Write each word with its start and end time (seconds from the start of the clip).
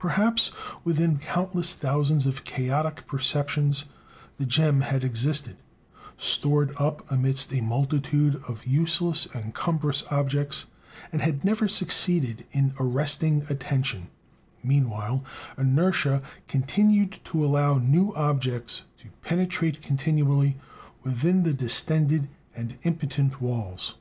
Perhaps 0.00 0.50
within 0.82 1.18
countless 1.18 1.72
thousands 1.72 2.26
of 2.26 2.42
chaotic 2.42 3.06
perceptions 3.06 3.84
the 4.36 4.44
gem 4.44 4.80
had 4.80 5.04
existed, 5.04 5.56
stored 6.16 6.74
up 6.78 7.08
amidst 7.12 7.52
a 7.52 7.60
multitude 7.60 8.42
of 8.48 8.66
useless 8.66 9.26
and 9.32 9.54
cumbrous 9.54 10.02
objects, 10.10 10.66
and 11.12 11.22
had 11.22 11.44
never 11.44 11.68
succeeded 11.68 12.44
in 12.50 12.74
arresting 12.80 13.46
attention; 13.48 14.08
meanwhile 14.64 15.22
inertia 15.56 16.22
continued 16.48 17.16
to 17.22 17.44
allow 17.46 17.78
new 17.78 18.12
objects 18.16 18.82
to 18.96 19.10
penetrate 19.22 19.80
continually 19.80 20.56
within 21.04 21.44
the 21.44 21.54
distended 21.54 22.26
and 22.56 22.78
impotent 22.82 23.40
walls. 23.40 23.94